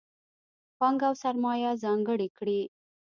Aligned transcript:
پانګه 0.77 1.05
او 1.09 1.15
سرمایه 1.23 1.71
ځانګړې 1.83 2.27
کړي. 2.37 2.59